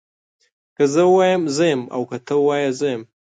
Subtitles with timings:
[0.75, 3.01] که زه ووایم زه يم او که ته ووايي زه يم